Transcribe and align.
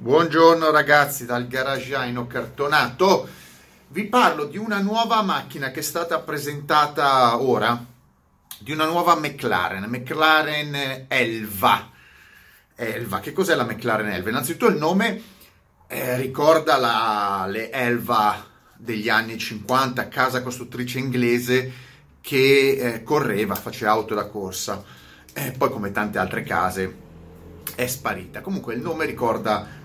Buongiorno 0.00 0.70
ragazzi 0.70 1.26
dal 1.26 1.48
garagiaino 1.48 2.28
cartonato. 2.28 3.28
Vi 3.88 4.04
parlo 4.04 4.44
di 4.44 4.56
una 4.56 4.78
nuova 4.78 5.22
macchina 5.22 5.72
che 5.72 5.80
è 5.80 5.82
stata 5.82 6.20
presentata 6.20 7.36
ora, 7.42 7.84
di 8.60 8.70
una 8.70 8.84
nuova 8.84 9.16
McLaren, 9.16 9.90
McLaren 9.90 11.06
Elva. 11.08 11.90
Elva, 12.76 13.18
che 13.18 13.32
cos'è 13.32 13.56
la 13.56 13.64
McLaren 13.64 14.10
Elva? 14.10 14.30
Innanzitutto 14.30 14.70
il 14.70 14.78
nome 14.78 15.20
eh, 15.88 16.16
ricorda 16.16 16.76
la, 16.76 17.46
le 17.48 17.72
Elva 17.72 18.46
degli 18.76 19.08
anni 19.08 19.36
50, 19.36 20.06
casa 20.06 20.42
costruttrice 20.42 21.00
inglese 21.00 21.72
che 22.20 22.78
eh, 22.78 23.02
correva, 23.02 23.56
faceva 23.56 23.90
auto 23.90 24.14
da 24.14 24.28
corsa. 24.28 24.80
E 25.32 25.50
poi 25.58 25.70
come 25.70 25.90
tante 25.90 26.18
altre 26.18 26.44
case 26.44 27.06
è 27.74 27.86
sparita. 27.88 28.42
Comunque 28.42 28.74
il 28.74 28.80
nome 28.80 29.04
ricorda 29.04 29.77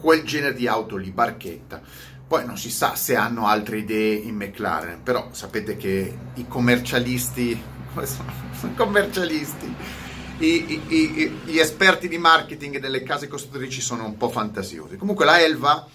quel 0.00 0.24
genere 0.24 0.54
di 0.54 0.66
auto 0.66 0.96
lì, 0.96 1.10
barchetta. 1.10 1.80
Poi 2.26 2.46
non 2.46 2.56
si 2.56 2.70
sa 2.70 2.94
se 2.94 3.16
hanno 3.16 3.46
altre 3.46 3.78
idee 3.78 4.14
in 4.14 4.36
McLaren, 4.36 5.02
però 5.02 5.28
sapete 5.32 5.76
che 5.76 6.16
i 6.34 6.46
commercialisti, 6.46 7.60
commercialisti 8.76 9.74
i, 10.38 10.80
i, 10.88 11.40
gli 11.44 11.58
esperti 11.58 12.08
di 12.08 12.18
marketing 12.18 12.78
delle 12.78 13.02
case 13.02 13.28
costruttrici 13.28 13.80
sono 13.80 14.04
un 14.04 14.16
po' 14.16 14.30
fantasiosi. 14.30 14.96
Comunque 14.96 15.24
la 15.24 15.40
Elva 15.40 15.86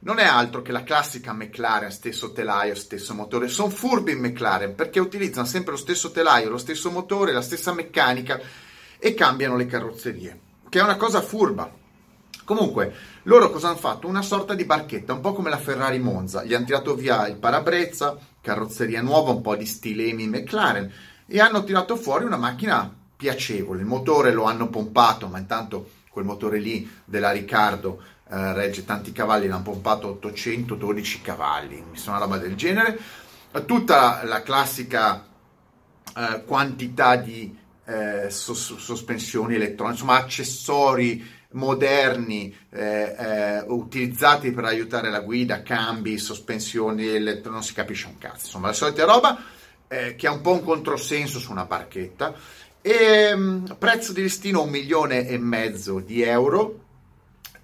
non 0.00 0.18
è 0.18 0.24
altro 0.24 0.62
che 0.62 0.72
la 0.72 0.82
classica 0.82 1.32
McLaren, 1.32 1.90
stesso 1.90 2.32
telaio, 2.32 2.74
stesso 2.74 3.14
motore. 3.14 3.48
Sono 3.48 3.70
furbi 3.70 4.12
in 4.12 4.18
McLaren 4.18 4.74
perché 4.74 5.00
utilizzano 5.00 5.46
sempre 5.46 5.72
lo 5.72 5.78
stesso 5.78 6.10
telaio, 6.10 6.50
lo 6.50 6.58
stesso 6.58 6.90
motore, 6.90 7.32
la 7.32 7.40
stessa 7.40 7.72
meccanica 7.72 8.40
e 8.98 9.14
cambiano 9.14 9.56
le 9.56 9.66
carrozzerie, 9.66 10.38
che 10.68 10.80
è 10.80 10.82
una 10.82 10.96
cosa 10.96 11.22
furba 11.22 11.82
Comunque, 12.44 12.94
loro 13.22 13.50
cosa 13.50 13.68
hanno 13.68 13.78
fatto? 13.78 14.06
Una 14.06 14.22
sorta 14.22 14.54
di 14.54 14.64
barchetta, 14.64 15.14
un 15.14 15.20
po' 15.20 15.32
come 15.32 15.48
la 15.48 15.58
Ferrari 15.58 15.98
Monza. 15.98 16.44
Gli 16.44 16.52
hanno 16.52 16.66
tirato 16.66 16.94
via 16.94 17.26
il 17.26 17.36
parabrezza, 17.36 18.16
carrozzeria 18.40 19.00
nuova, 19.00 19.30
un 19.30 19.40
po' 19.40 19.56
di 19.56 19.64
stilemi 19.64 20.28
McLaren 20.28 20.92
e 21.26 21.40
hanno 21.40 21.64
tirato 21.64 21.96
fuori 21.96 22.24
una 22.24 22.36
macchina 22.36 22.92
piacevole. 23.16 23.80
Il 23.80 23.86
motore 23.86 24.32
lo 24.32 24.44
hanno 24.44 24.68
pompato, 24.68 25.26
ma 25.28 25.38
intanto 25.38 25.88
quel 26.10 26.26
motore 26.26 26.58
lì 26.58 26.88
della 27.04 27.30
Riccardo 27.30 28.02
eh, 28.28 28.52
regge 28.52 28.84
tanti 28.84 29.12
cavalli, 29.12 29.46
l'hanno 29.46 29.62
pompato 29.62 30.08
812 30.08 31.20
cavalli, 31.22 31.82
una 32.06 32.18
roba 32.18 32.36
del 32.36 32.56
genere. 32.56 32.98
Tutta 33.64 34.24
la 34.24 34.42
classica 34.42 35.24
eh, 36.16 36.44
quantità 36.44 37.16
di 37.16 37.56
eh, 37.86 38.30
sos- 38.30 38.76
sospensioni 38.76 39.54
elettroniche, 39.54 40.00
insomma 40.00 40.18
accessori 40.18 41.42
moderni 41.54 42.54
eh, 42.70 43.14
eh, 43.18 43.64
utilizzati 43.66 44.52
per 44.52 44.64
aiutare 44.64 45.10
la 45.10 45.20
guida, 45.20 45.62
cambi, 45.62 46.18
sospensioni, 46.18 47.40
non 47.44 47.62
si 47.62 47.74
capisce 47.74 48.06
un 48.06 48.18
cazzo, 48.18 48.44
insomma 48.46 48.68
la 48.68 48.72
solita 48.72 49.04
roba 49.04 49.44
eh, 49.88 50.14
che 50.14 50.26
ha 50.26 50.32
un 50.32 50.40
po' 50.40 50.52
un 50.52 50.62
controsenso 50.62 51.38
su 51.38 51.50
una 51.50 51.64
barchetta. 51.64 52.34
E 52.80 53.34
mh, 53.34 53.40
mm, 53.40 53.64
prezzo 53.78 54.12
di 54.12 54.22
listino 54.22 54.62
un 54.62 54.70
milione 54.70 55.26
e 55.26 55.38
mezzo 55.38 56.00
di 56.00 56.22
euro. 56.22 56.80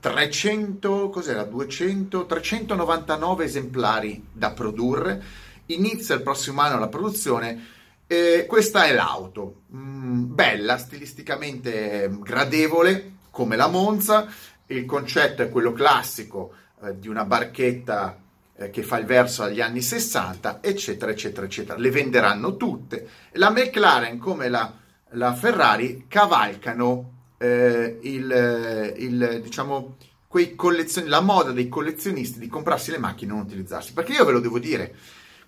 300, 0.01 1.11
cos'era, 1.11 1.45
200, 1.45 2.25
399 2.25 3.45
esemplari 3.45 4.25
da 4.33 4.51
produrre. 4.53 5.23
Inizia 5.67 6.15
il 6.15 6.23
prossimo 6.23 6.63
anno 6.63 6.79
la 6.79 6.89
produzione 6.89 7.79
eh, 8.13 8.45
questa 8.49 8.87
è 8.87 8.93
l'auto, 8.93 9.61
mm, 9.73 10.35
bella, 10.35 10.79
stilisticamente 10.79 12.11
gradevole, 12.11 13.19
come 13.31 13.57
la 13.57 13.69
Monza, 13.69 14.29
il 14.67 14.85
concetto 14.85 15.43
è 15.43 15.49
quello 15.49 15.73
classico 15.73 16.55
eh, 16.83 16.99
di 16.99 17.09
una 17.09 17.25
barchetta 17.25 18.19
eh, 18.57 18.71
che 18.71 18.83
fa 18.83 18.99
il 18.99 19.07
verso 19.07 19.43
agli 19.43 19.61
anni 19.61 19.83
60, 19.83 20.59
eccetera, 20.63 21.11
eccetera, 21.11 21.47
eccetera. 21.47 21.79
Le 21.79 21.91
venderanno 21.91 22.57
tutte. 22.57 23.09
La 23.33 23.51
McLaren, 23.51 24.19
come 24.19 24.49
la, 24.49 24.73
la 25.11 25.35
Ferrari, 25.35 26.05
cavalcano 26.09 27.13
eh, 27.39 27.99
il, 28.03 28.95
il, 28.99 29.41
diciamo, 29.43 29.97
quei 30.29 30.55
collezioni, 30.55 31.09
la 31.09 31.21
moda 31.21 31.53
dei 31.53 31.69
collezionisti 31.69 32.39
di 32.39 32.49
comprarsi 32.49 32.91
le 32.91 32.99
macchine 32.99 33.33
e 33.33 33.35
non 33.35 33.45
utilizzarsi. 33.45 33.93
Perché 33.93 34.13
io 34.13 34.25
ve 34.25 34.33
lo 34.33 34.41
devo 34.41 34.59
dire, 34.59 34.95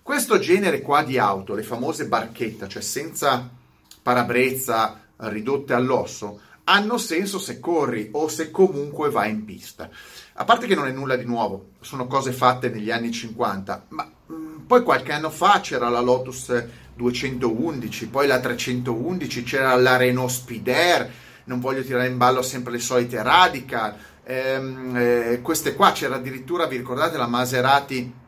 questo 0.01 0.39
genere 0.39 0.81
qua 0.81 1.03
di 1.03 1.17
auto, 1.17 1.53
le 1.53 1.63
famose 1.63 2.07
barchette, 2.07 2.67
cioè 2.67 2.81
senza 2.81 3.49
parabrezza 4.01 4.99
ridotte 5.17 5.73
all'osso, 5.73 6.41
hanno 6.65 6.97
senso 6.97 7.39
se 7.39 7.59
corri 7.59 8.09
o 8.13 8.27
se 8.27 8.51
comunque 8.51 9.09
vai 9.09 9.31
in 9.31 9.45
pista. 9.45 9.89
A 10.33 10.45
parte 10.45 10.67
che 10.67 10.75
non 10.75 10.87
è 10.87 10.91
nulla 10.91 11.15
di 11.15 11.25
nuovo, 11.25 11.71
sono 11.81 12.07
cose 12.07 12.31
fatte 12.31 12.69
negli 12.69 12.91
anni 12.91 13.11
50, 13.11 13.85
ma 13.89 14.09
mh, 14.25 14.33
mm, 14.33 14.57
poi 14.65 14.83
qualche 14.83 15.11
anno 15.11 15.29
fa 15.29 15.59
c'era 15.59 15.89
la 15.89 15.99
Lotus 15.99 16.65
211, 16.95 18.07
poi 18.07 18.27
la 18.27 18.39
311, 18.39 19.43
c'era 19.43 19.75
la 19.75 19.97
Renault 19.97 20.29
Spider, 20.29 21.11
non 21.45 21.59
voglio 21.59 21.83
tirare 21.83 22.07
in 22.07 22.17
ballo 22.17 22.41
sempre 22.41 22.71
le 22.71 22.79
solite 22.79 23.21
Radical, 23.21 23.95
ehm, 24.23 24.95
eh, 24.95 25.39
queste 25.41 25.75
qua 25.75 25.91
c'era 25.91 26.15
addirittura, 26.15 26.65
vi 26.65 26.77
ricordate, 26.77 27.17
la 27.17 27.27
Maserati 27.27 28.21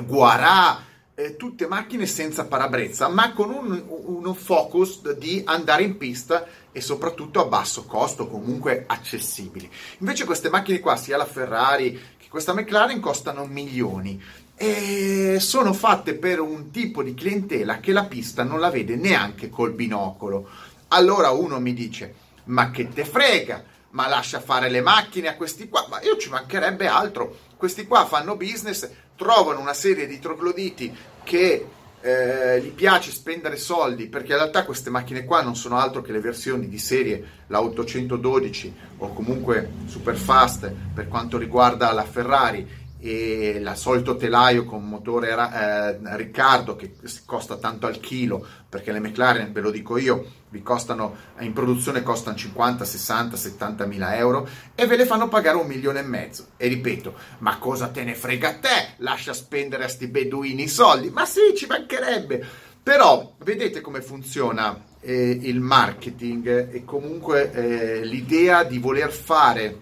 Guarà, 0.00 0.80
eh, 1.14 1.36
tutte 1.36 1.66
macchine 1.66 2.06
senza 2.06 2.46
parabrezza, 2.46 3.08
ma 3.08 3.32
con 3.32 3.50
un, 3.50 3.82
uno 3.86 4.34
focus 4.34 5.12
di 5.12 5.42
andare 5.44 5.82
in 5.82 5.96
pista 5.96 6.46
e 6.72 6.80
soprattutto 6.80 7.40
a 7.40 7.46
basso 7.46 7.84
costo, 7.84 8.26
comunque 8.28 8.84
accessibili. 8.86 9.70
Invece 9.98 10.24
queste 10.24 10.48
macchine 10.48 10.80
qua, 10.80 10.96
sia 10.96 11.16
la 11.16 11.26
Ferrari 11.26 11.92
che 12.16 12.28
questa 12.28 12.54
McLaren, 12.54 13.00
costano 13.00 13.44
milioni 13.46 14.20
e 14.56 15.38
sono 15.40 15.72
fatte 15.72 16.14
per 16.14 16.40
un 16.40 16.70
tipo 16.70 17.02
di 17.02 17.14
clientela 17.14 17.80
che 17.80 17.92
la 17.92 18.04
pista 18.04 18.42
non 18.42 18.60
la 18.60 18.70
vede 18.70 18.96
neanche 18.96 19.50
col 19.50 19.72
binocolo. 19.72 20.48
Allora 20.88 21.30
uno 21.30 21.58
mi 21.58 21.74
dice, 21.74 22.14
ma 22.44 22.70
che 22.70 22.88
te 22.88 23.04
frega? 23.04 23.64
Ma 23.92 24.08
lascia 24.08 24.40
fare 24.40 24.68
le 24.68 24.80
macchine 24.80 25.28
a 25.28 25.36
questi 25.36 25.68
qua? 25.68 25.86
Ma 25.88 26.00
io 26.02 26.16
ci 26.16 26.28
mancherebbe 26.28 26.86
altro. 26.86 27.36
Questi 27.56 27.86
qua 27.86 28.04
fanno 28.04 28.36
business, 28.36 28.88
trovano 29.16 29.60
una 29.60 29.74
serie 29.74 30.06
di 30.06 30.18
trogloditi 30.18 30.94
che 31.22 31.66
eh, 32.02 32.60
gli 32.60 32.72
piace 32.72 33.12
spendere 33.12 33.56
soldi 33.56 34.08
perché 34.08 34.32
in 34.32 34.38
realtà 34.38 34.64
queste 34.64 34.90
macchine 34.90 35.24
qua 35.24 35.40
non 35.40 35.54
sono 35.54 35.78
altro 35.78 36.02
che 36.02 36.10
le 36.10 36.18
versioni 36.18 36.68
di 36.68 36.78
serie 36.78 37.24
la 37.46 37.62
812 37.62 38.74
o 38.98 39.12
comunque 39.12 39.70
super 39.86 40.16
fast 40.16 40.72
per 40.92 41.06
quanto 41.06 41.38
riguarda 41.38 41.92
la 41.92 42.04
Ferrari 42.04 42.68
e 43.04 43.58
la 43.60 43.74
solito 43.74 44.14
telaio 44.14 44.64
con 44.64 44.88
motore 44.88 45.30
eh, 45.30 46.16
Riccardo 46.16 46.76
che 46.76 46.94
costa 47.24 47.56
tanto 47.56 47.88
al 47.88 47.98
chilo 47.98 48.46
perché 48.68 48.92
le 48.92 49.00
McLaren 49.00 49.52
ve 49.52 49.60
lo 49.60 49.72
dico 49.72 49.98
io 49.98 50.24
vi 50.50 50.62
costano 50.62 51.16
in 51.40 51.52
produzione 51.52 52.04
costano 52.04 52.36
50 52.36 52.84
60 52.84 53.36
70 53.36 53.86
mila 53.86 54.16
euro 54.16 54.46
e 54.76 54.86
ve 54.86 54.96
le 54.96 55.06
fanno 55.06 55.28
pagare 55.28 55.56
un 55.56 55.66
milione 55.66 55.98
e 55.98 56.04
mezzo. 56.04 56.46
E 56.56 56.68
ripeto 56.68 57.14
ma 57.38 57.58
cosa 57.58 57.88
te 57.88 58.04
ne 58.04 58.14
frega 58.14 58.50
a 58.50 58.54
te? 58.58 58.94
Lascia 58.98 59.32
spendere 59.32 59.84
a 59.84 59.88
sti 59.88 60.06
beduini 60.06 60.62
i 60.62 60.68
soldi. 60.68 61.10
Ma 61.10 61.24
sì 61.24 61.54
ci 61.56 61.66
mancherebbe. 61.66 62.46
Però 62.82 63.34
vedete 63.38 63.80
come 63.80 64.02
funziona 64.02 64.78
eh, 65.00 65.38
il 65.42 65.60
marketing 65.60 66.70
e 66.70 66.84
comunque 66.84 67.50
eh, 67.52 68.04
l'idea 68.04 68.62
di 68.62 68.78
voler 68.78 69.10
fare 69.10 69.80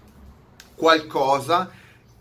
qualcosa 0.75 1.69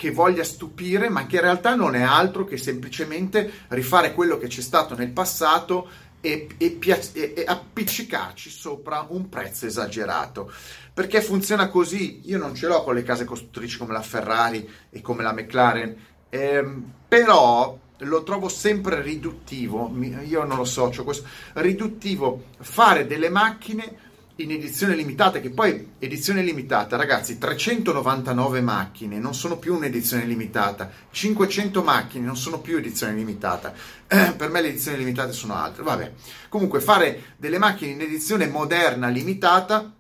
che 0.01 0.13
voglia 0.13 0.45
stupire, 0.45 1.11
ma 1.11 1.27
che 1.27 1.37
in 1.37 1.43
realtà 1.43 1.75
non 1.75 1.95
è 1.95 2.01
altro 2.01 2.47
che 2.47 2.57
semplicemente 2.57 3.53
rifare 3.69 4.15
quello 4.15 4.39
che 4.39 4.47
c'è 4.47 4.63
stato 4.63 4.97
nel 4.97 5.11
passato 5.11 5.87
e, 6.23 6.49
e, 6.57 6.79
e, 6.81 7.45
appiccicarci 7.47 8.49
sopra 8.49 9.05
un 9.11 9.29
prezzo 9.29 9.67
esagerato. 9.67 10.51
Perché 10.95 11.21
funziona 11.21 11.69
così? 11.69 12.23
Io 12.25 12.39
non 12.39 12.55
ce 12.55 12.67
l'ho 12.67 12.83
con 12.83 12.95
le 12.95 13.03
case 13.03 13.27
costruttrici 13.27 13.77
come 13.77 13.93
la 13.93 14.01
Ferrari 14.01 14.67
e 14.89 15.03
come 15.03 15.23
la 15.23 15.35
McLaren, 15.35 15.95
ehm, 16.31 16.93
però 17.07 17.79
lo 17.99 18.23
trovo 18.23 18.49
sempre 18.49 19.03
riduttivo. 19.03 19.95
Io 20.25 20.45
non 20.45 20.57
lo 20.57 20.65
so, 20.65 20.91
cioè 20.91 21.05
questo 21.05 21.29
riduttivo 21.57 22.45
fare 22.59 23.07
delle 23.07 23.29
macchine 23.29 24.09
in 24.43 24.53
edizione 24.53 24.95
limitata, 24.95 25.41
che 25.41 25.51
poi 25.51 25.93
edizione 25.99 26.43
limitata, 26.43 26.97
ragazzi, 26.97 27.39
399 27.39 28.61
macchine 28.61 29.19
non 29.19 29.35
sono 29.35 29.59
più 29.59 29.75
un'edizione 29.75 30.25
limitata, 30.25 30.91
500 31.11 31.83
macchine 31.83 32.25
non 32.25 32.37
sono 32.37 32.61
più 32.61 32.77
edizione 32.77 33.15
limitata. 33.15 33.73
Eh, 34.07 34.33
per 34.37 34.51
me 34.51 34.61
le 34.61 34.69
edizioni 34.69 34.99
limitate 34.99 35.33
sono 35.33 35.55
altre. 35.55 35.83
Vabbè, 35.83 36.13
comunque 36.49 36.81
fare 36.81 37.35
delle 37.37 37.59
macchine 37.59 37.93
in 37.93 38.01
edizione 38.01 38.47
moderna 38.47 39.09
limitata 39.09 39.93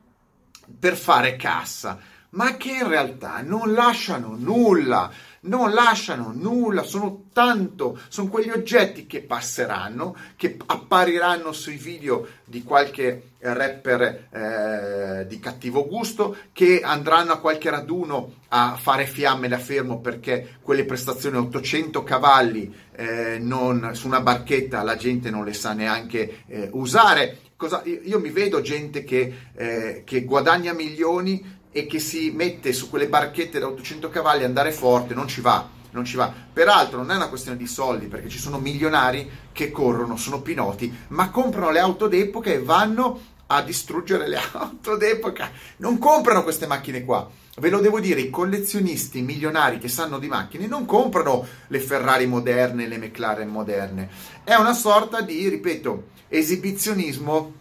per 0.78 0.96
fare 0.96 1.36
cassa, 1.36 1.98
ma 2.30 2.56
che 2.56 2.70
in 2.70 2.88
realtà 2.88 3.42
non 3.42 3.72
lasciano 3.72 4.36
nulla 4.38 5.10
non 5.42 5.72
lasciano 5.72 6.32
nulla, 6.34 6.82
sono 6.82 7.24
tanto, 7.32 7.98
sono 8.08 8.28
quegli 8.28 8.50
oggetti 8.50 9.06
che 9.06 9.22
passeranno, 9.22 10.14
che 10.36 10.56
appariranno 10.66 11.52
sui 11.52 11.76
video 11.76 12.26
di 12.44 12.62
qualche 12.62 13.30
rapper 13.38 14.28
eh, 14.30 15.26
di 15.26 15.38
cattivo 15.38 15.86
gusto, 15.86 16.36
che 16.52 16.80
andranno 16.82 17.32
a 17.32 17.38
qualche 17.38 17.70
raduno 17.70 18.34
a 18.48 18.76
fare 18.78 19.06
fiamme 19.06 19.48
da 19.48 19.58
fermo 19.58 20.00
perché 20.00 20.58
quelle 20.60 20.84
prestazioni 20.84 21.38
800 21.38 22.02
cavalli 22.02 22.74
eh, 22.96 23.38
non, 23.38 23.90
su 23.94 24.06
una 24.06 24.20
barchetta 24.20 24.82
la 24.82 24.96
gente 24.96 25.30
non 25.30 25.44
le 25.44 25.54
sa 25.54 25.72
neanche 25.72 26.42
eh, 26.46 26.68
usare. 26.72 27.38
Cosa, 27.56 27.82
io, 27.84 28.18
mi 28.18 28.30
vedo 28.30 28.62
gente 28.62 29.04
che, 29.04 29.34
eh, 29.54 30.02
che 30.04 30.24
guadagna 30.24 30.72
milioni 30.72 31.59
e 31.72 31.86
che 31.86 31.98
si 31.98 32.30
mette 32.30 32.72
su 32.72 32.88
quelle 32.88 33.08
barchette 33.08 33.58
da 33.58 33.68
800 33.68 34.08
cavalli 34.10 34.44
andare 34.44 34.72
forte, 34.72 35.14
non 35.14 35.28
ci 35.28 35.40
va, 35.40 35.68
non 35.92 36.04
ci 36.04 36.16
va. 36.16 36.32
Peraltro 36.52 36.98
non 36.98 37.10
è 37.10 37.16
una 37.16 37.28
questione 37.28 37.56
di 37.56 37.66
soldi, 37.66 38.06
perché 38.06 38.28
ci 38.28 38.38
sono 38.38 38.58
milionari 38.58 39.28
che 39.52 39.70
corrono, 39.70 40.16
sono 40.16 40.40
pinoti, 40.40 40.92
ma 41.08 41.30
comprano 41.30 41.70
le 41.70 41.78
auto 41.78 42.08
d'epoca 42.08 42.50
e 42.50 42.62
vanno 42.62 43.20
a 43.46 43.62
distruggere 43.62 44.28
le 44.28 44.38
auto 44.52 44.96
d'epoca. 44.96 45.50
Non 45.76 45.98
comprano 45.98 46.42
queste 46.42 46.66
macchine 46.66 47.04
qua. 47.04 47.28
Ve 47.56 47.68
lo 47.68 47.80
devo 47.80 48.00
dire, 48.00 48.20
i 48.20 48.30
collezionisti 48.30 49.20
milionari 49.22 49.78
che 49.78 49.88
sanno 49.88 50.18
di 50.18 50.28
macchine 50.28 50.66
non 50.66 50.86
comprano 50.86 51.46
le 51.66 51.80
Ferrari 51.80 52.26
moderne, 52.26 52.86
le 52.86 52.96
McLaren 52.96 53.48
moderne. 53.48 54.08
È 54.44 54.54
una 54.54 54.72
sorta 54.72 55.20
di, 55.20 55.48
ripeto, 55.48 56.08
esibizionismo 56.28 57.54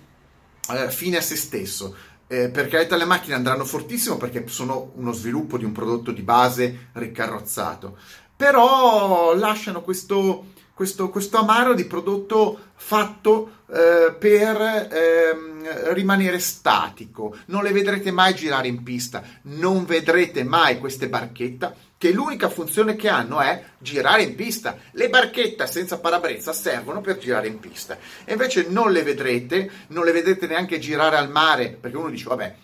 eh, 0.71 0.89
fine 0.91 1.17
a 1.17 1.21
se 1.21 1.35
stesso 1.35 1.95
eh, 2.31 2.50
per 2.50 2.68
carità 2.68 2.96
le 2.96 3.06
macchine 3.06 3.34
andranno 3.34 3.66
fortissimo 3.66 4.18
perché 4.18 4.48
sono 4.48 4.92
uno 4.96 5.12
sviluppo 5.12 5.58
di 5.58 5.66
un 5.66 5.72
prodotto 5.72 6.12
di 6.12 6.22
base 6.22 6.90
ricarrozzato, 6.94 7.98
però 8.36 9.34
lasciano 9.34 9.81
questo, 9.81 10.52
questo, 10.76 11.10
questo 11.10 11.38
amaro 11.38 11.74
di 11.74 11.86
prodotto 11.86 12.58
fatto 12.76 13.64
eh, 13.72 14.16
per 14.18 14.62
eh, 14.62 15.94
rimanere 15.94 16.38
statico. 16.38 17.36
Non 17.48 17.64
le 17.64 17.72
vedrete 17.72 18.12
mai 18.12 18.36
girare 18.36 18.68
in 18.68 18.84
pista, 18.84 19.24
non 19.44 19.86
vedrete 19.86 20.44
mai 20.44 20.78
queste 20.78 21.10
barchette 21.10 21.88
che 22.00 22.12
l'unica 22.13 22.48
funzione 22.48 22.96
che 22.96 23.10
hanno 23.10 23.42
è 23.42 23.62
girare 23.78 24.24
in 24.24 24.34
pista. 24.34 24.78
Le 24.92 25.10
barchette 25.10 25.68
senza 25.68 26.00
parabrezza 26.00 26.54
servono 26.54 27.01
per 27.01 27.18
girare 27.18 27.48
in 27.48 27.60
pista. 27.60 27.98
E 28.24 28.31
invece 28.31 28.68
non 28.69 28.94
le 28.94 29.04
vedrete, 29.04 29.69
non 29.88 30.06
le 30.06 30.13
vedrete 30.13 30.48
neanche 30.48 30.80
girare 30.80 31.18
al 31.18 31.30
mare, 31.30 31.78
perché 31.78 31.98
uno 31.98 32.10
dice, 32.10 32.30
vabbè, 32.30 32.56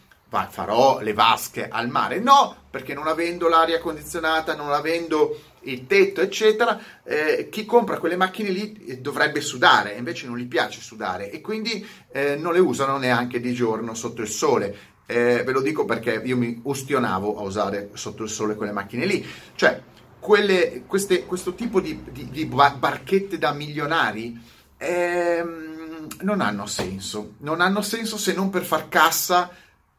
farò 0.49 1.01
le 1.01 1.11
vasche 1.11 1.67
al 1.67 1.89
mare. 1.89 2.19
No, 2.19 2.55
perché 2.71 2.93
non 2.93 3.07
avendo 3.07 3.49
l'aria 3.49 3.79
condizionata, 3.79 4.55
non 4.55 4.71
avendo 4.71 5.37
il 5.63 5.85
tetto, 5.85 6.21
eccetera, 6.21 6.79
eh, 7.03 7.49
chi 7.51 7.65
compra 7.65 7.99
quelle 7.99 8.15
macchine 8.15 8.49
lì 8.49 8.85
eh, 8.85 8.97
dovrebbe 8.99 9.41
sudare, 9.41 9.95
invece 9.95 10.27
non 10.27 10.37
gli 10.37 10.47
piace 10.47 10.79
sudare 10.79 11.29
e 11.29 11.41
quindi 11.41 11.85
eh, 12.13 12.37
non 12.37 12.53
le 12.53 12.59
usano 12.59 12.97
neanche 12.97 13.41
di 13.41 13.53
giorno 13.53 13.93
sotto 13.95 14.21
il 14.21 14.29
sole. 14.29 14.93
Eh, 15.07 15.43
ve 15.43 15.51
lo 15.51 15.61
dico 15.61 15.85
perché 15.85 16.21
io 16.23 16.35
mi 16.35 16.59
ustionavo 16.63 17.37
a 17.37 17.43
usare 17.43 17.91
sotto 17.93 18.23
il 18.23 18.29
sole 18.29 18.55
quelle 18.55 18.71
macchine 18.71 19.05
lì. 19.05 19.25
Cioè, 19.55 19.81
quelle, 20.19 20.83
queste, 20.87 21.25
questo 21.25 21.53
tipo 21.53 21.79
di, 21.79 22.01
di, 22.11 22.29
di, 22.29 22.45
barchette 22.45 23.37
da 23.37 23.53
milionari 23.53 24.39
ehm, 24.77 26.07
non 26.21 26.41
hanno 26.41 26.65
senso. 26.65 27.33
Non 27.39 27.61
hanno 27.61 27.81
senso 27.81 28.17
se 28.17 28.33
non 28.33 28.49
per 28.49 28.63
far 28.63 28.89
cassa, 28.89 29.49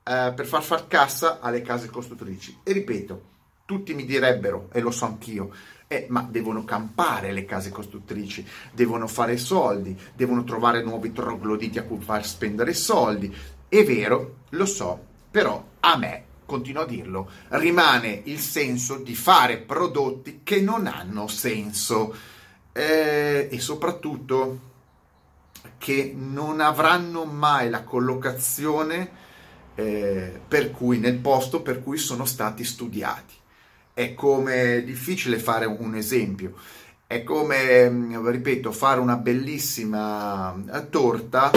eh, 0.03 0.33
per 0.35 0.47
far 0.47 0.63
far 0.63 0.89
cassa 0.89 1.39
alle 1.41 1.63
case 1.63 1.89
costruttrici. 1.89 2.59
E 2.65 2.73
ripeto, 2.73 3.23
tutti 3.65 3.95
mi 3.95 4.05
direbbero, 4.05 4.69
e 4.73 4.81
lo 4.81 4.91
so 4.91 5.05
anch'io, 5.05 5.51
eh, 5.89 6.07
ma 6.09 6.27
devono 6.29 6.65
campare 6.65 7.33
le 7.33 7.45
case 7.45 7.71
costruttrici, 7.71 8.47
devono 8.73 9.07
fare 9.07 9.37
soldi, 9.37 9.97
devono 10.15 10.45
trovare 10.45 10.83
nuovi 10.83 11.13
trogloditi 11.13 11.79
a 11.79 11.85
cui 11.85 12.01
far 12.01 12.27
spendere 12.27 12.75
soldi, 12.75 13.33
è 13.69 13.85
vero, 13.85 14.37
lo 14.51 14.67
so, 14.67 15.01
però 15.31 15.65
a 15.81 15.97
me, 15.97 16.25
continuo 16.47 16.83
a 16.83 16.87
dirlo, 16.87 17.29
rimane 17.49 18.23
il 18.25 18.39
senso 18.39 18.97
di 18.97 19.15
fare 19.15 19.59
prodotti 19.59 20.41
che 20.43 20.61
non 20.61 20.87
hanno 20.87 21.27
senso 21.27 22.15
eh, 22.73 23.49
e 23.51 23.61
soprattutto 23.61 24.75
che 25.79 26.15
non 26.17 26.61
avranno 26.61 27.25
mai 27.25 27.69
la 27.69 27.83
collocazione 27.83 29.25
eh, 29.75 30.41
per 30.47 30.71
cui, 30.71 30.99
nel 30.99 31.19
posto 31.19 31.63
per 31.63 31.83
cui 31.83 31.99
sono 31.99 32.25
stati 32.25 32.65
studiati. 32.65 33.35
È 33.93 34.15
come 34.15 34.85
difficile 34.85 35.39
fare 35.39 35.67
un 35.67 35.95
esempio. 35.95 36.55
È 37.07 37.23
come, 37.23 37.89
ripeto, 38.31 38.73
fare 38.73 39.01
una 39.01 39.17
bellissima 39.17 40.55
torta 40.91 41.51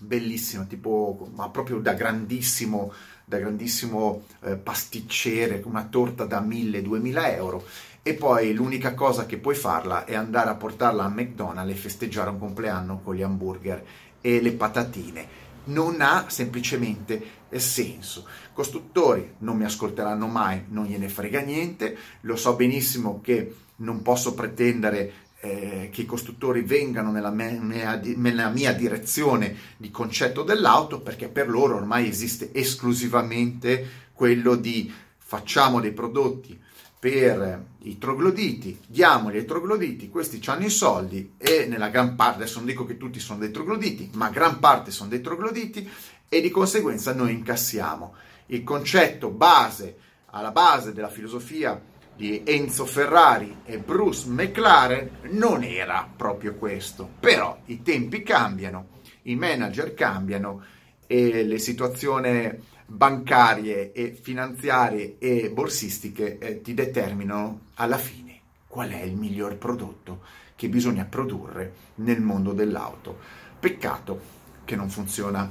bellissima, 0.00 0.64
tipo, 0.64 1.30
ma 1.34 1.48
proprio 1.50 1.78
da 1.78 1.92
grandissimo, 1.92 2.92
da 3.24 3.38
grandissimo 3.38 4.24
eh, 4.42 4.56
pasticcere, 4.56 5.62
una 5.64 5.84
torta 5.84 6.24
da 6.24 6.40
1000-2000 6.40 7.34
euro. 7.34 7.64
E 8.02 8.14
poi 8.14 8.54
l'unica 8.54 8.94
cosa 8.94 9.26
che 9.26 9.36
puoi 9.36 9.54
farla 9.54 10.06
è 10.06 10.14
andare 10.14 10.50
a 10.50 10.54
portarla 10.54 11.04
a 11.04 11.08
McDonald's 11.08 11.72
e 11.72 11.76
festeggiare 11.76 12.30
un 12.30 12.38
compleanno 12.38 13.00
con 13.04 13.14
gli 13.14 13.22
hamburger 13.22 13.84
e 14.20 14.40
le 14.40 14.52
patatine. 14.52 15.48
Non 15.64 16.00
ha 16.00 16.24
semplicemente 16.28 17.22
senso. 17.58 18.26
Costruttori 18.54 19.34
non 19.38 19.58
mi 19.58 19.64
ascolteranno 19.64 20.26
mai, 20.26 20.64
non 20.68 20.86
gliene 20.86 21.08
frega 21.08 21.40
niente. 21.40 21.96
Lo 22.22 22.36
so 22.36 22.56
benissimo 22.56 23.20
che 23.20 23.54
non 23.76 24.00
posso 24.02 24.34
pretendere 24.34 25.12
eh, 25.40 25.88
che 25.90 26.02
i 26.02 26.06
costruttori 26.06 26.62
vengano 26.62 27.10
nella 27.10 27.30
mia, 27.30 28.00
nella 28.16 28.50
mia, 28.50 28.72
direzione 28.72 29.56
di 29.76 29.90
concetto 29.90 30.42
dell'auto 30.42 31.00
perché 31.00 31.28
per 31.28 31.48
loro 31.48 31.76
ormai 31.76 32.08
esiste 32.08 32.50
esclusivamente 32.52 34.08
quello 34.12 34.54
di 34.54 34.92
facciamo 35.16 35.80
dei 35.80 35.92
prodotti 35.92 36.58
per 36.98 37.64
i 37.84 37.96
trogloditi, 37.96 38.78
diamoli 38.86 39.38
ai 39.38 39.46
trogloditi, 39.46 40.10
questi 40.10 40.38
hanno 40.46 40.66
i 40.66 40.70
soldi 40.70 41.32
e 41.38 41.64
nella 41.66 41.88
gran 41.88 42.14
parte, 42.14 42.42
adesso 42.42 42.58
non 42.58 42.66
dico 42.66 42.84
che 42.84 42.98
tutti 42.98 43.18
sono 43.18 43.38
dei 43.38 43.50
trogloditi, 43.50 44.10
ma 44.14 44.28
gran 44.28 44.58
parte 44.58 44.90
sono 44.90 45.08
dei 45.08 45.22
trogloditi 45.22 45.88
e 46.28 46.40
di 46.42 46.50
conseguenza 46.50 47.14
noi 47.14 47.32
incassiamo. 47.32 48.14
Il 48.46 48.62
concetto 48.64 49.30
base, 49.30 49.96
alla 50.26 50.50
base 50.50 50.92
della 50.92 51.08
filosofia 51.08 51.80
di 52.20 52.42
Enzo 52.44 52.84
Ferrari 52.84 53.62
e 53.64 53.78
Bruce 53.78 54.28
McLaren 54.28 55.20
non 55.30 55.62
era 55.62 56.06
proprio 56.14 56.54
questo. 56.54 57.08
Però 57.18 57.62
i 57.64 57.80
tempi 57.80 58.22
cambiano, 58.22 58.88
i 59.22 59.36
manager 59.36 59.94
cambiano 59.94 60.62
e 61.06 61.44
le 61.44 61.58
situazioni 61.58 62.60
bancarie 62.84 63.92
e 63.92 64.18
finanziarie 64.20 65.16
e 65.18 65.48
borsistiche 65.50 66.36
eh, 66.36 66.60
ti 66.60 66.74
determinano 66.74 67.60
alla 67.76 67.96
fine 67.96 68.40
qual 68.68 68.90
è 68.90 69.00
il 69.00 69.16
miglior 69.16 69.56
prodotto 69.56 70.20
che 70.56 70.68
bisogna 70.68 71.06
produrre 71.06 71.72
nel 71.96 72.20
mondo 72.20 72.52
dell'auto. 72.52 73.16
Peccato 73.58 74.20
che 74.66 74.76
non 74.76 74.90
funziona 74.90 75.50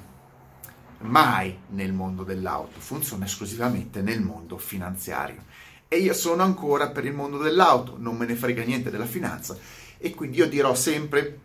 mai 0.99 1.57
nel 1.69 1.93
mondo 1.93 2.23
dell'auto, 2.23 2.79
funziona 2.79 3.25
esclusivamente 3.25 4.03
nel 4.03 4.21
mondo 4.21 4.59
finanziario 4.59 5.47
e 5.91 5.97
io 5.97 6.13
sono 6.13 6.43
ancora 6.43 6.89
per 6.89 7.03
il 7.03 7.13
mondo 7.13 7.39
dell'auto, 7.39 7.95
non 7.97 8.15
me 8.15 8.27
ne 8.27 8.35
frega 8.35 8.63
niente 8.63 8.91
della 8.91 9.07
finanza 9.07 9.57
e 9.97 10.13
quindi 10.13 10.37
io 10.37 10.47
dirò 10.47 10.75
sempre 10.75 11.39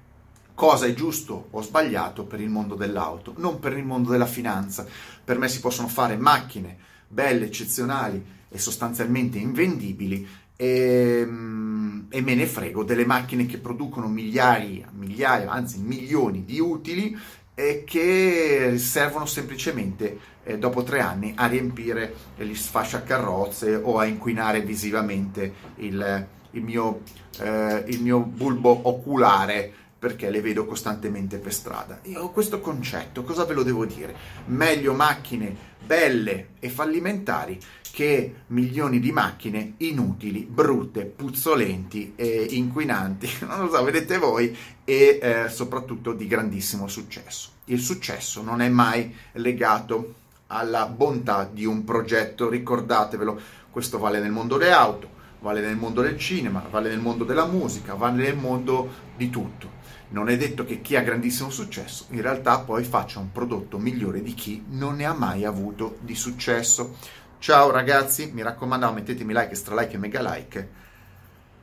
cosa 0.55 0.87
è 0.87 0.93
giusto 0.93 1.49
o 1.51 1.63
sbagliato 1.63 2.25
per 2.25 2.41
il 2.41 2.51
mondo 2.51 2.75
dell'auto, 2.75 3.35
non 3.39 3.59
per 3.59 3.77
il 3.77 3.85
mondo 3.85 4.11
della 4.11 4.27
finanza. 4.27 4.87
Per 5.25 5.39
me 5.39 5.49
si 5.49 5.61
possono 5.61 5.89
fare 5.89 6.17
macchine 6.17 6.77
belle, 7.09 7.47
eccezionali 7.47 8.23
e 8.49 8.59
sostanzialmente 8.59 9.39
invendibili 9.39 10.29
e, 10.57 11.21
e 11.21 12.21
me 12.21 12.35
ne 12.35 12.47
frego 12.47 12.85
delle 12.85 13.07
macchine 13.07 13.47
che 13.47 13.59
producono 13.59 14.09
migliaia, 14.09 14.91
migliaia, 14.93 15.51
anzi 15.51 15.79
milioni 15.79 16.45
di 16.45 16.61
utili 16.61 17.17
e 17.55 17.85
che 17.85 18.75
servono 18.79 19.27
semplicemente 19.27 20.19
eh, 20.43 20.59
dopo 20.59 20.83
tre 20.83 21.01
anni 21.01 21.33
a 21.37 21.47
riempire 21.47 22.15
gli 22.37 22.55
sfasciacarrozze 22.55 23.77
o 23.77 23.99
a 23.99 24.05
inquinare 24.05 24.61
visivamente 24.63 25.53
il, 25.77 26.27
il, 26.51 26.63
mio, 26.63 27.03
eh, 27.41 27.85
il 27.87 28.03
mio 28.03 28.21
bulbo 28.21 28.81
oculare 28.83 29.73
perché 30.05 30.29
le 30.29 30.43
vedo 30.43 30.67
costantemente 30.67 31.39
per 31.39 31.55
strada. 31.55 32.01
Io 32.03 32.25
ho 32.25 32.31
questo 32.31 32.61
concetto, 32.61 33.23
cosa 33.23 33.47
ve 33.47 33.55
lo 33.55 33.63
devo 33.63 33.87
dire? 33.87 34.15
Meglio 34.49 34.93
macchine 34.93 35.57
belle 35.83 36.49
e 36.59 36.69
fallimentari 36.69 37.59
che 37.91 38.35
milioni 38.49 39.01
di 39.01 39.13
macchine 39.13 39.77
inutili, 39.79 40.41
brutte, 40.41 41.07
puzzolenti 41.07 42.13
e 42.17 42.49
inquinanti, 42.51 43.31
non 43.49 43.65
lo 43.65 43.71
so, 43.75 43.83
vedete 43.83 44.19
voi, 44.19 44.55
e 44.85 45.19
eh, 45.23 45.49
soprattutto 45.49 46.13
di 46.13 46.27
grandissimo 46.27 46.87
successo. 46.87 47.53
Il 47.65 47.81
successo 47.81 48.43
non 48.43 48.61
è 48.61 48.69
mai 48.69 49.11
legato 49.33 50.17
alla 50.49 50.85
bontà 50.85 51.49
di 51.51 51.65
un 51.65 51.83
progetto, 51.83 52.51
ricordatevelo, 52.51 53.41
questo 53.71 53.99
vale 53.99 54.21
nel 54.21 54.33
mondo 54.33 54.59
delle 54.59 54.73
auto, 54.73 55.14
vale 55.45 55.61
nel 55.61 55.77
mondo 55.77 56.01
del 56.01 56.19
cinema, 56.19 56.65
vale 56.71 56.89
nel 56.89 57.01
mondo 57.01 57.23
della 57.23 57.45
musica, 57.45 57.93
vale 57.93 58.23
nel 58.23 58.35
mondo 58.35 58.91
di 59.15 59.29
tutto. 59.29 59.83
Non 60.09 60.31
è 60.31 60.39
detto 60.39 60.65
che 60.65 60.81
chi 60.81 60.97
ha 60.97 61.03
grandissimo 61.03 61.51
successo 61.51 62.07
in 62.11 62.23
realtà 62.23 62.61
poi 62.61 62.83
faccia 62.83 63.19
un 63.19 63.31
prodotto 63.31 63.77
migliore 63.77 64.23
di 64.23 64.33
chi 64.33 64.65
non 64.71 64.97
ne 64.97 65.05
ha 65.05 65.13
mai 65.13 65.45
avuto 65.45 65.99
di 66.01 66.15
successo. 66.15 66.97
Ciao 67.39 67.71
ragazzi, 67.71 68.31
mi 68.33 68.41
raccomando 68.41 68.91
mettetemi 68.91 69.35
like, 69.35 69.55
stra 69.55 69.79
like 69.79 69.95
e 69.95 69.99
mega 69.99 70.23
like 70.23 70.69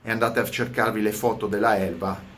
e 0.04 0.12
andate 0.12 0.40
a 0.40 0.48
cercarvi 0.48 1.02
le 1.02 1.12
foto 1.12 1.48
della 1.48 1.76
Elva 1.76 2.30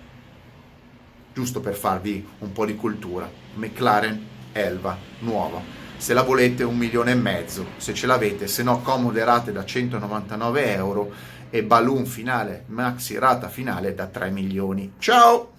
giusto 1.34 1.60
per 1.60 1.76
farvi 1.76 2.26
un 2.40 2.54
po' 2.54 2.66
di 2.66 2.78
cultura. 2.78 3.30
McLaren 3.56 4.28
Elva 4.54 4.98
nuova. 5.20 5.83
Se 6.04 6.14
la 6.14 6.24
volete 6.24 6.64
un 6.64 6.76
milione 6.76 7.12
e 7.12 7.16
mezzo, 7.16 7.66
se 7.78 7.94
ce 7.94 8.08
l'avete, 8.08 8.48
se 8.48 8.62
no 8.62 8.82
comode 8.82 9.24
rate 9.24 9.54
da 9.54 9.64
199 9.64 10.74
euro 10.74 11.14
e 11.50 11.64
balloon 11.64 12.06
finale, 12.06 12.66
maxi 12.68 13.18
rata 13.18 13.48
finale 13.48 13.96
da 13.96 14.08
3 14.08 14.30
milioni. 14.30 14.96
Ciao! 15.00 15.53